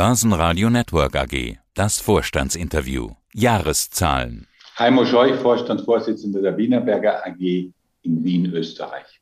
[0.00, 1.58] Börsenradio Network AG.
[1.74, 3.10] Das Vorstandsinterview.
[3.34, 4.46] Jahreszahlen.
[4.78, 9.20] Heimo Scheuch, Vorstandsvorsitzender der Wienerberger AG in Wien, Österreich.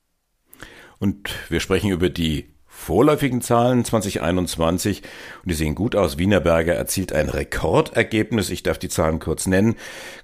[1.01, 5.03] Und wir sprechen über die vorläufigen Zahlen 2021
[5.43, 6.17] und die sehen gut aus.
[6.17, 8.49] Wienerberger erzielt ein Rekordergebnis.
[8.49, 9.75] Ich darf die Zahlen kurz nennen.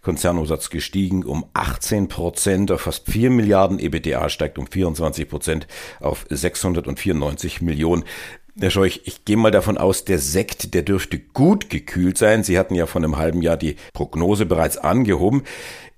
[0.02, 3.80] Konzernumsatz gestiegen um 18 Prozent auf fast 4 Milliarden.
[3.80, 5.66] EBTA steigt um 24 Prozent
[5.98, 8.04] auf 694 Millionen.
[8.58, 12.44] Herr Scheuch, ich gehe mal davon aus, der Sekt, der dürfte gut gekühlt sein.
[12.44, 15.42] Sie hatten ja vor einem halben Jahr die Prognose bereits angehoben.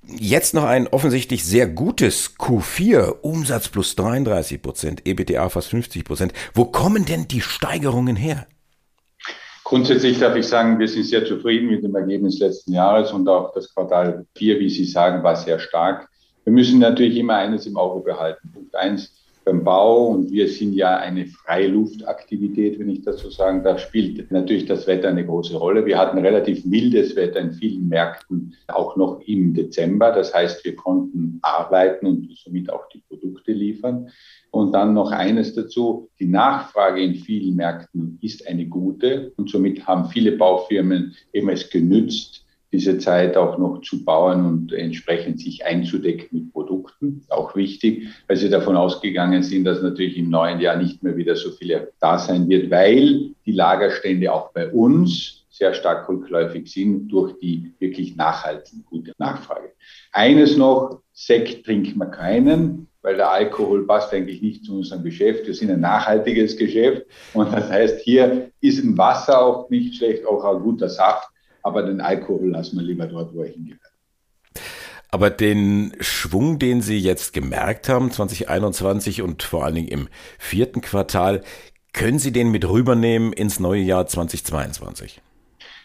[0.08, 6.32] Jetzt noch ein offensichtlich sehr gutes Q4, Umsatz plus 33 Prozent, EBTA fast 50 Prozent.
[6.54, 8.46] Wo kommen denn die Steigerungen her?
[9.64, 13.52] Grundsätzlich darf ich sagen, wir sind sehr zufrieden mit dem Ergebnis letzten Jahres und auch
[13.52, 16.09] das Quartal 4, wie Sie sagen, war sehr stark.
[16.45, 18.52] Wir müssen natürlich immer eines im Auge behalten.
[18.54, 19.12] Punkt eins,
[19.46, 24.30] beim Bau und wir sind ja eine Freiluftaktivität, wenn ich das so sagen darf, spielt
[24.32, 25.87] natürlich das Wetter eine große Rolle.
[25.87, 30.10] Wir hatten relativ mildes Wetter in vielen Märkten, auch noch im Dezember.
[30.10, 34.09] Das heißt, wir konnten arbeiten und somit auch die Produkte liefern.
[34.51, 39.87] Und dann noch eines dazu, die Nachfrage in vielen Märkten ist eine gute und somit
[39.87, 45.64] haben viele Baufirmen eben es genützt, diese Zeit auch noch zu bauen und entsprechend sich
[45.64, 47.23] einzudecken mit Produkten.
[47.28, 51.36] Auch wichtig, weil sie davon ausgegangen sind, dass natürlich im neuen Jahr nicht mehr wieder
[51.36, 57.08] so viele da sein wird, weil die Lagerstände auch bei uns sehr stark rückläufig sind
[57.08, 59.73] durch die wirklich nachhaltigen gute Nachfrage.
[60.12, 65.47] Eines noch, Sekt trinkt man keinen, weil der Alkohol passt eigentlich nicht zu unserem Geschäft.
[65.47, 70.26] Wir sind ein nachhaltiges Geschäft und das heißt, hier ist ein Wasser auch nicht schlecht,
[70.26, 71.28] auch ein guter Saft
[71.66, 73.81] aber den Alkohol lassen wir lieber dort, wo er hingehört.
[75.10, 80.08] Aber den Schwung, den Sie jetzt gemerkt haben, 2021 und vor allen Dingen im
[80.38, 81.42] vierten Quartal,
[81.92, 85.20] können Sie den mit rübernehmen ins neue Jahr 2022?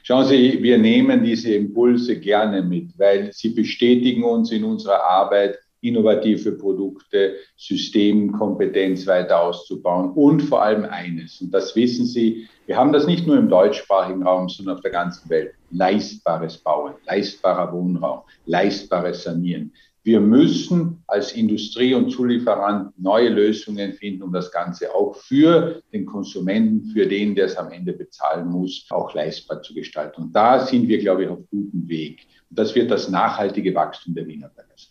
[0.03, 5.57] Schauen Sie, wir nehmen diese Impulse gerne mit, weil sie bestätigen uns in unserer Arbeit,
[5.81, 12.93] innovative Produkte, Systemkompetenz weiter auszubauen und vor allem eines, und das wissen Sie, wir haben
[12.93, 18.21] das nicht nur im deutschsprachigen Raum, sondern auf der ganzen Welt, leistbares Bauen, leistbarer Wohnraum,
[18.45, 19.73] leistbares Sanieren.
[20.03, 26.07] Wir müssen als Industrie und Zulieferant neue Lösungen finden, um das Ganze auch für den
[26.07, 30.23] Konsumenten, für den, der es am Ende bezahlen muss, auch leistbar zu gestalten.
[30.23, 32.25] Und da sind wir, glaube ich, auf gutem Weg.
[32.49, 34.90] Und das wird das nachhaltige Wachstum der Wienerberger sein.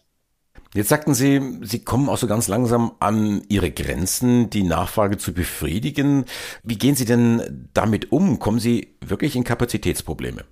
[0.72, 5.34] Jetzt sagten Sie, Sie kommen auch so ganz langsam an Ihre Grenzen, die Nachfrage zu
[5.34, 6.26] befriedigen.
[6.62, 8.38] Wie gehen Sie denn damit um?
[8.38, 10.44] Kommen Sie wirklich in Kapazitätsprobleme?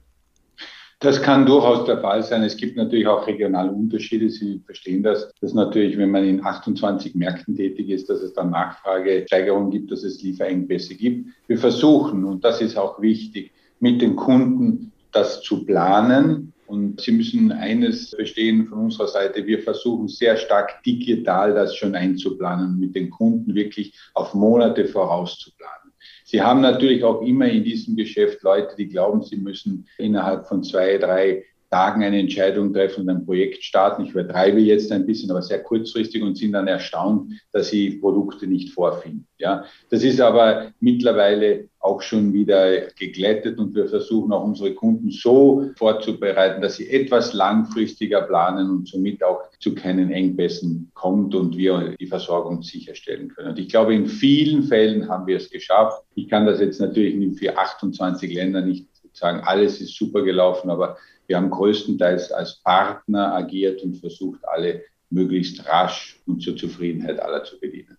[0.98, 2.42] Das kann durchaus der Fall sein.
[2.42, 4.28] Es gibt natürlich auch regionale Unterschiede.
[4.28, 8.50] Sie verstehen das, dass natürlich, wenn man in 28 Märkten tätig ist, dass es dann
[8.50, 11.28] Nachfragesteigerungen gibt, dass es Lieferengpässe gibt.
[11.46, 17.12] Wir versuchen, und das ist auch wichtig, mit den Kunden das zu planen und Sie
[17.12, 19.46] müssen eines verstehen von unserer Seite.
[19.46, 25.92] Wir versuchen sehr stark digital das schon einzuplanen, mit den Kunden wirklich auf Monate vorauszuplanen.
[26.24, 30.62] Sie haben natürlich auch immer in diesem Geschäft Leute, die glauben, sie müssen innerhalb von
[30.62, 34.04] zwei, drei Tagen eine Entscheidung treffen und ein Projekt starten.
[34.04, 38.46] Ich übertreibe jetzt ein bisschen, aber sehr kurzfristig und sind dann erstaunt, dass sie Produkte
[38.46, 39.26] nicht vorfinden.
[39.38, 45.10] Ja, das ist aber mittlerweile auch schon wieder geglättet und wir versuchen auch unsere Kunden
[45.10, 51.56] so vorzubereiten, dass sie etwas langfristiger planen und somit auch zu keinen Engpässen kommt und
[51.56, 53.50] wir die Versorgung sicherstellen können.
[53.50, 56.02] Und ich glaube, in vielen Fällen haben wir es geschafft.
[56.14, 60.96] Ich kann das jetzt natürlich für 28 Länder nicht sagen, alles ist super gelaufen, aber
[61.28, 67.44] wir haben größtenteils als Partner agiert und versucht, alle möglichst rasch und zur Zufriedenheit aller
[67.44, 67.96] zu bedienen.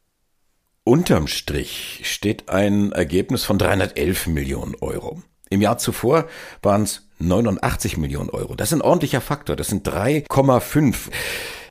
[0.83, 5.21] Unterm Strich steht ein Ergebnis von 311 Millionen Euro.
[5.51, 6.27] Im Jahr zuvor
[6.61, 8.55] waren es 89 Millionen Euro.
[8.55, 9.55] Das ist ein ordentlicher Faktor.
[9.55, 11.11] Das sind 3,5.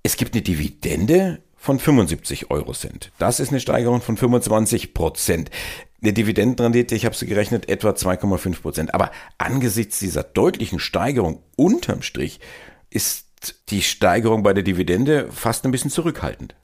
[0.02, 3.10] Es gibt eine Dividende von 75 Euro Cent.
[3.19, 5.50] Das ist eine Steigerung von 25 Prozent.
[6.00, 8.94] Eine Dividendenrendite, ich habe sie gerechnet, etwa 2,5 Prozent.
[8.94, 12.38] Aber angesichts dieser deutlichen Steigerung unterm Strich
[12.90, 13.26] ist
[13.70, 16.55] die Steigerung bei der Dividende fast ein bisschen zurückhaltend.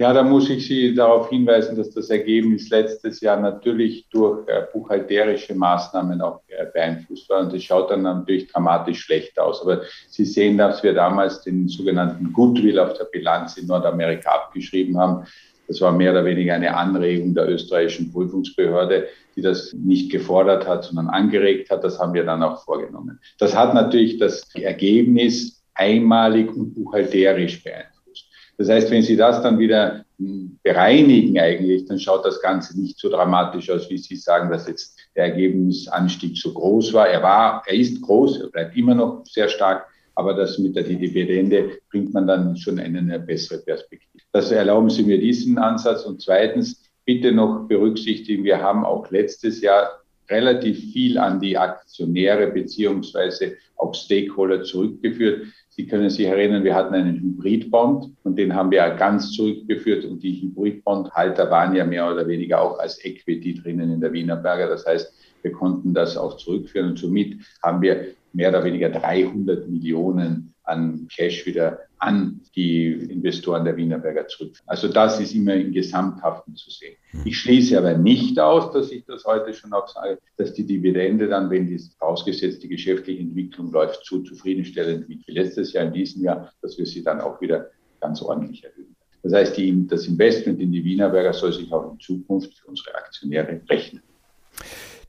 [0.00, 4.62] Ja, da muss ich Sie darauf hinweisen, dass das Ergebnis letztes Jahr natürlich durch äh,
[4.72, 7.40] buchhalterische Maßnahmen auch äh, beeinflusst war.
[7.40, 9.60] Und das schaut dann natürlich dramatisch schlecht aus.
[9.60, 14.96] Aber Sie sehen, dass wir damals den sogenannten Goodwill auf der Bilanz in Nordamerika abgeschrieben
[14.98, 15.26] haben.
[15.70, 19.06] Das war mehr oder weniger eine Anregung der österreichischen Prüfungsbehörde,
[19.36, 21.84] die das nicht gefordert hat, sondern angeregt hat.
[21.84, 23.20] Das haben wir dann auch vorgenommen.
[23.38, 28.26] Das hat natürlich das Ergebnis einmalig und buchhalterisch beeinflusst.
[28.58, 32.98] Das heißt, wenn Sie das dann wieder hm, bereinigen eigentlich, dann schaut das Ganze nicht
[32.98, 37.08] so dramatisch aus, wie Sie sagen, dass jetzt der Ergebnisanstieg so groß war.
[37.08, 39.86] Er war, er ist groß, er bleibt immer noch sehr stark,
[40.20, 44.22] aber das mit der Dividende bringt man dann schon in eine bessere Perspektive.
[44.32, 46.04] Das erlauben Sie mir diesen Ansatz.
[46.04, 52.48] Und zweitens, bitte noch berücksichtigen, wir haben auch letztes Jahr relativ viel an die Aktionäre
[52.48, 55.46] beziehungsweise auch Stakeholder zurückgeführt.
[55.70, 60.22] Sie können sich erinnern, wir hatten einen Hybridbond und den haben wir ganz zurückgeführt und
[60.22, 64.68] die Hybridbondhalter waren ja mehr oder weniger auch als Equity drinnen in der Wienerberger.
[64.68, 69.68] Das heißt, wir konnten das auch zurückführen und somit haben wir mehr oder weniger 300
[69.68, 74.56] Millionen an Cash wieder an die Investoren der Wienerberger zurück.
[74.66, 76.96] Also das ist immer in Gesamthaften zu sehen.
[77.10, 77.22] Hm.
[77.24, 81.28] Ich schließe aber nicht aus, dass ich das heute schon auch sage, dass die Dividende
[81.28, 86.52] dann, wenn die ausgesetzte geschäftliche Entwicklung läuft, so zufriedenstellend wie letztes Jahr in diesem Jahr,
[86.62, 88.96] dass wir sie dann auch wieder ganz ordentlich erhöhen.
[89.22, 92.94] Das heißt, die, das Investment in die Wienerberger soll sich auch in Zukunft für unsere
[92.94, 94.02] Aktionäre rechnen.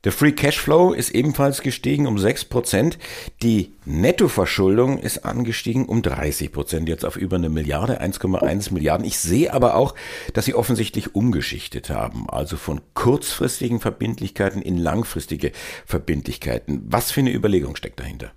[0.04, 2.98] Der Free Cashflow ist ebenfalls gestiegen um 6%.
[3.44, 9.06] Die Nettoverschuldung ist angestiegen um 30%, jetzt auf über eine Milliarde, 1,1 Milliarden.
[9.06, 9.94] Ich sehe aber auch,
[10.34, 15.52] dass Sie offensichtlich umgeschichtet haben, also von kurzfristigen Verbindlichkeiten in langfristige
[15.86, 16.82] Verbindlichkeiten.
[16.88, 18.32] Was für eine Überlegung steckt dahinter?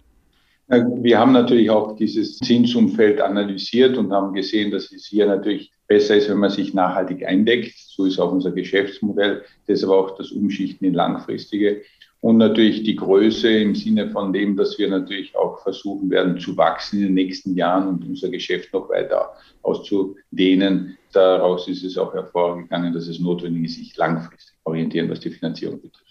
[0.68, 6.16] Wir haben natürlich auch dieses Zinsumfeld analysiert und haben gesehen, dass es hier natürlich besser
[6.16, 7.74] ist, wenn man sich nachhaltig eindeckt.
[7.76, 9.42] So ist auch unser Geschäftsmodell.
[9.68, 11.82] Deshalb auch das Umschichten in langfristige.
[12.20, 16.56] Und natürlich die Größe im Sinne von dem, dass wir natürlich auch versuchen werden zu
[16.56, 20.96] wachsen in den nächsten Jahren und unser Geschäft noch weiter auszudehnen.
[21.12, 25.82] Daraus ist es auch hervorgegangen, dass es notwendig ist, sich langfristig orientieren, was die Finanzierung
[25.82, 26.03] betrifft.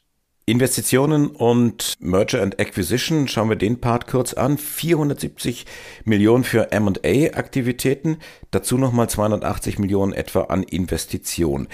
[0.46, 4.58] Investitionen und Merger and Acquisition, schauen wir den Part kurz an.
[4.58, 5.66] 470
[6.04, 8.18] Millionen für M&A-Aktivitäten,
[8.52, 11.70] dazu nochmal 280 Millionen etwa an Investitionen.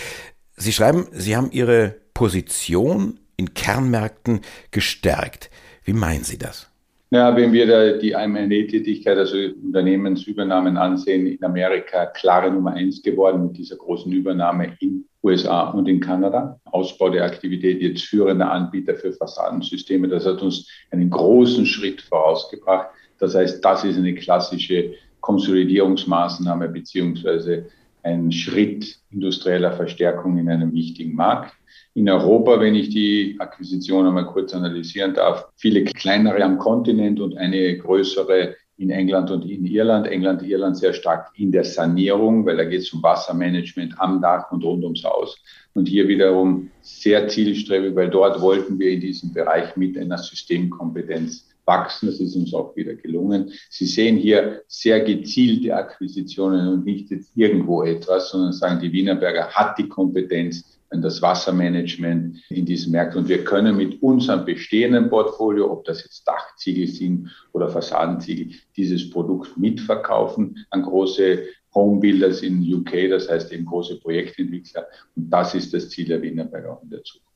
[0.55, 5.49] Sie schreiben, Sie haben Ihre Position in Kernmärkten gestärkt.
[5.83, 6.69] Wie meinen Sie das?
[7.09, 13.47] Ja, wenn wir da die M&A-Tätigkeit, also Unternehmensübernahmen ansehen, in Amerika klare Nummer eins geworden
[13.47, 16.59] mit dieser großen Übernahme in USA und in Kanada.
[16.65, 20.07] Ausbau der Aktivität, jetzt führender Anbieter für Fassadensysteme.
[20.07, 22.89] Das hat uns einen großen Schritt vorausgebracht.
[23.19, 27.67] Das heißt, das ist eine klassische Konsolidierungsmaßnahme beziehungsweise
[28.03, 31.53] ein Schritt industrieller Verstärkung in einem wichtigen Markt.
[31.93, 37.35] In Europa, wenn ich die Akquisition einmal kurz analysieren darf, viele kleinere am Kontinent und
[37.37, 40.07] eine größere in England und in Irland.
[40.07, 44.51] England, Irland sehr stark in der Sanierung, weil da geht es um Wassermanagement am Dach
[44.51, 45.37] und rund ums Haus.
[45.73, 51.45] Und hier wiederum sehr zielstrebig, weil dort wollten wir in diesem Bereich mit einer Systemkompetenz
[51.65, 52.07] wachsen.
[52.07, 53.51] Das ist uns auch wieder gelungen.
[53.69, 59.49] Sie sehen hier sehr gezielte Akquisitionen und nicht jetzt irgendwo etwas, sondern sagen, die Wienerberger
[59.49, 63.21] hat die Kompetenz, das Wassermanagement in diesen Märkten.
[63.21, 69.09] Und wir können mit unserem bestehenden Portfolio, ob das jetzt Dachziegel sind oder Fassadenziegel, dieses
[69.09, 71.43] Produkt mitverkaufen an große
[71.73, 74.87] Homebuilders in UK, das heißt eben große Projektentwickler.
[75.15, 77.29] Und das ist das Ziel der Wienerberger auch in der Zukunft.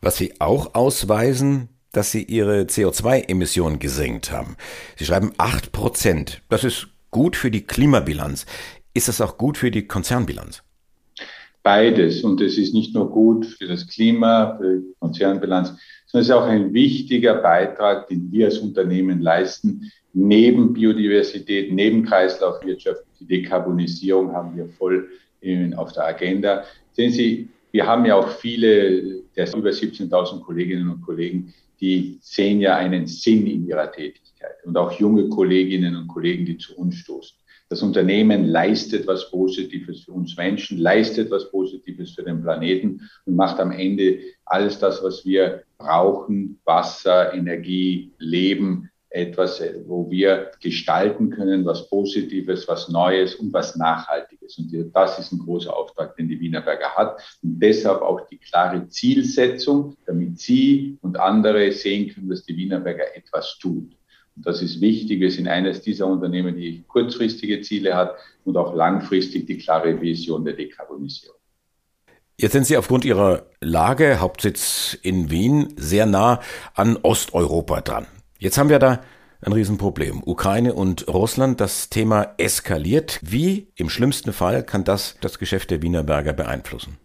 [0.00, 4.56] Was Sie auch ausweisen, dass Sie Ihre CO2-Emissionen gesenkt haben.
[4.96, 6.42] Sie schreiben 8 Prozent.
[6.50, 8.44] Das ist gut für die Klimabilanz.
[8.92, 10.62] Ist das auch gut für die Konzernbilanz?
[11.68, 12.24] Beides.
[12.24, 15.68] Und es ist nicht nur gut für das Klima, für die Konzernbilanz,
[16.06, 19.92] sondern es ist auch ein wichtiger Beitrag, den wir als Unternehmen leisten.
[20.14, 25.10] Neben Biodiversität, neben Kreislaufwirtschaft, die Dekarbonisierung haben wir voll
[25.76, 26.64] auf der Agenda.
[26.92, 32.60] Sehen Sie, wir haben ja auch viele der über 17.000 Kolleginnen und Kollegen, die sehen
[32.60, 36.94] ja einen Sinn in ihrer Tätigkeit und auch junge Kolleginnen und Kollegen, die zu uns
[36.94, 37.36] stoßen.
[37.70, 43.36] Das Unternehmen leistet was Positives für uns Menschen, leistet was Positives für den Planeten und
[43.36, 51.30] macht am Ende alles das, was wir brauchen, Wasser, Energie, Leben, etwas, wo wir gestalten
[51.30, 54.58] können, was Positives, was Neues und was Nachhaltiges.
[54.58, 57.20] Und das ist ein großer Auftrag, den die Wienerberger hat.
[57.42, 63.16] Und deshalb auch die klare Zielsetzung, damit Sie und andere sehen können, dass die Wienerberger
[63.16, 63.97] etwas tut.
[64.42, 65.20] Das ist wichtig.
[65.20, 68.14] Wir sind eines dieser Unternehmen, die kurzfristige Ziele hat
[68.44, 71.36] und auch langfristig die klare Vision der Dekarbonisierung.
[72.40, 76.40] Jetzt sind Sie aufgrund Ihrer Lage, Hauptsitz in Wien, sehr nah
[76.74, 78.06] an Osteuropa dran.
[78.38, 79.02] Jetzt haben wir da
[79.40, 80.22] ein Riesenproblem.
[80.24, 83.18] Ukraine und Russland, das Thema eskaliert.
[83.22, 86.96] Wie im schlimmsten Fall kann das das Geschäft der Wienerberger beeinflussen?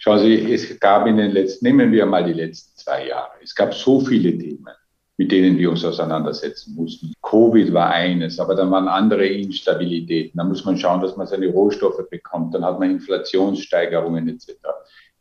[0.00, 3.54] Schauen Sie, es gab in den letzten, nehmen wir mal die letzten zwei Jahre, es
[3.54, 4.74] gab so viele Themen
[5.18, 7.12] mit denen wir uns auseinandersetzen mussten.
[7.22, 10.38] Covid war eines, aber dann waren andere Instabilitäten.
[10.38, 12.54] Da muss man schauen, dass man seine Rohstoffe bekommt.
[12.54, 14.52] Dann hat man Inflationssteigerungen etc.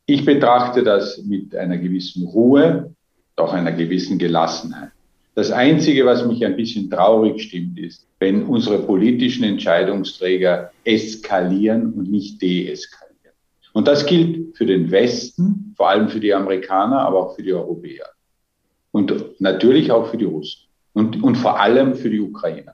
[0.05, 2.93] Ich betrachte das mit einer gewissen Ruhe,
[3.35, 4.91] auch einer gewissen Gelassenheit.
[5.33, 12.11] Das Einzige, was mich ein bisschen traurig stimmt, ist, wenn unsere politischen Entscheidungsträger eskalieren und
[12.11, 13.35] nicht deeskalieren.
[13.73, 17.53] Und das gilt für den Westen, vor allem für die Amerikaner, aber auch für die
[17.53, 18.07] Europäer.
[18.91, 20.67] Und natürlich auch für die Russen.
[20.93, 22.73] Und, und vor allem für die Ukrainer.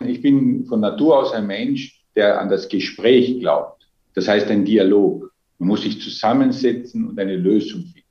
[0.00, 3.86] Ich bin von Natur aus ein Mensch, der an das Gespräch glaubt.
[4.14, 5.30] Das heißt ein Dialog.
[5.58, 8.02] Man muss sich zusammensetzen und eine Lösung finden.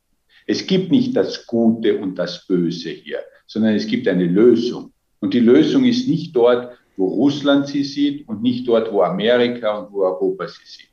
[0.48, 4.94] Es gibt nicht das Gute und das Böse hier, sondern es gibt eine Lösung.
[5.20, 9.80] Und die Lösung ist nicht dort, wo Russland sie sieht und nicht dort, wo Amerika
[9.80, 10.90] und wo Europa sie sieht.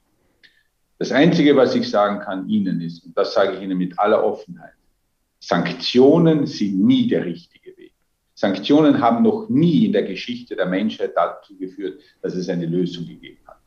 [0.98, 4.24] Das Einzige, was ich sagen kann Ihnen ist, und das sage ich Ihnen mit aller
[4.24, 4.72] Offenheit,
[5.44, 7.92] Sanktionen sind nie der richtige Weg.
[8.32, 13.08] Sanktionen haben noch nie in der Geschichte der Menschheit dazu geführt, dass es eine Lösung
[13.08, 13.58] gegeben hat.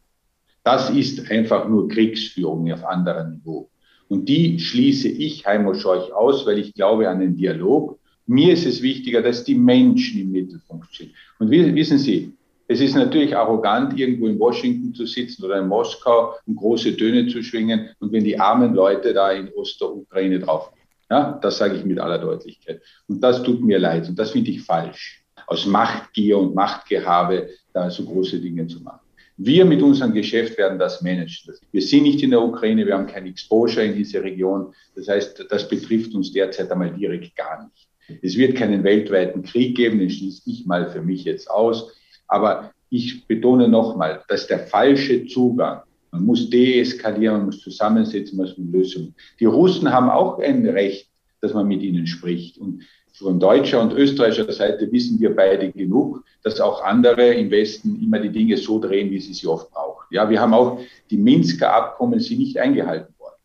[0.63, 3.69] Das ist einfach nur Kriegsführung auf anderem Niveau.
[4.07, 7.99] Und die schließe ich, Heimo Scheuch, aus, weil ich glaube an den Dialog.
[8.25, 11.11] Mir ist es wichtiger, dass die Menschen im Mittelpunkt stehen.
[11.39, 12.33] Und wissen Sie,
[12.69, 17.27] es ist natürlich arrogant, irgendwo in Washington zu sitzen oder in Moskau und große Töne
[17.27, 20.71] zu schwingen und wenn die armen Leute da in Ostukraine drauf.
[21.09, 22.81] Ja, das sage ich mit aller Deutlichkeit.
[23.07, 25.23] Und das tut mir leid und das finde ich falsch.
[25.47, 29.01] Aus Machtgier und Machtgehabe da so große Dinge zu machen.
[29.37, 31.53] Wir mit unserem Geschäft werden das managen.
[31.71, 34.73] Wir sind nicht in der Ukraine, wir haben kein Exposure in diese Region.
[34.95, 37.89] Das heißt, das betrifft uns derzeit einmal direkt gar nicht.
[38.23, 41.91] Es wird keinen weltweiten Krieg geben, den schließe ich mal für mich jetzt aus.
[42.27, 45.81] Aber ich betone nochmal, dass der falsche Zugang.
[46.15, 49.13] Man muss deeskalieren, man muss zusammensetzen, man muss Lösungen.
[49.39, 51.09] Die Russen haben auch ein Recht,
[51.41, 52.57] dass man mit ihnen spricht.
[52.57, 58.01] Und von deutscher und österreichischer Seite wissen wir beide genug, dass auch andere im Westen
[58.01, 60.05] immer die Dinge so drehen, wie sie sie oft brauchen.
[60.11, 60.79] Ja, wir haben auch
[61.09, 63.35] die Minsker Abkommen sind nicht eingehalten worden.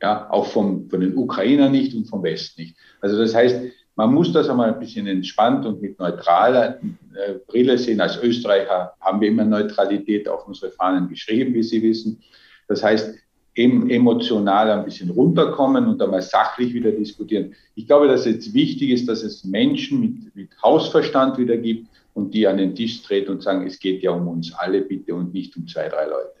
[0.00, 2.76] Ja, auch vom, von den Ukrainern nicht und vom Westen nicht.
[3.00, 3.60] Also das heißt,
[3.96, 6.78] man muss das einmal ein bisschen entspannt und mit neutraler
[7.14, 8.00] äh, Brille sehen.
[8.00, 12.22] Als Österreicher haben wir immer Neutralität auf unsere Fahnen geschrieben, wie Sie wissen.
[12.68, 13.14] Das heißt,
[13.54, 17.54] emotional ein bisschen runterkommen und einmal sachlich wieder diskutieren.
[17.74, 22.32] Ich glaube, dass jetzt wichtig ist, dass es Menschen mit, mit Hausverstand wieder gibt und
[22.32, 25.34] die an den Tisch treten und sagen, es geht ja um uns alle bitte und
[25.34, 26.40] nicht um zwei, drei Leute.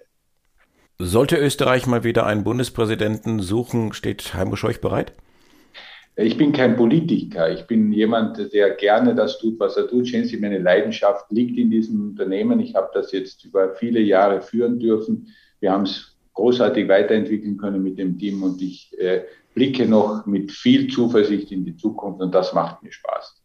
[0.98, 5.12] Sollte Österreich mal wieder einen Bundespräsidenten suchen, steht Heimo Scheuch bereit?
[6.22, 7.50] Ich bin kein Politiker.
[7.50, 10.06] Ich bin jemand, der gerne das tut, was er tut.
[10.06, 12.60] Sehen Sie, meine Leidenschaft liegt in diesem Unternehmen.
[12.60, 15.28] Ich habe das jetzt über viele Jahre führen dürfen.
[15.60, 19.22] Wir haben es großartig weiterentwickeln können mit dem Team und ich äh,
[19.54, 23.42] blicke noch mit viel Zuversicht in die Zukunft und das macht mir Spaß.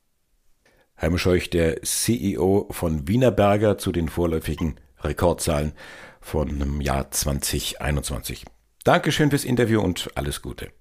[1.00, 5.74] Heimo Scheuch, der CEO von Wienerberger zu den vorläufigen Rekordzahlen
[6.20, 8.46] von dem Jahr 2021.
[8.84, 10.72] Dankeschön fürs Interview und alles Gute.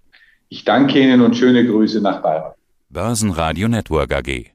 [0.49, 2.53] Ich danke Ihnen und schöne Grüße nach Bayern.
[2.89, 4.54] Börsenradio Network AG.